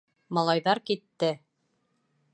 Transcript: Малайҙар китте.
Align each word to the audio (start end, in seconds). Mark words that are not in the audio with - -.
Малайҙар 0.37 0.81
китте. 0.91 1.31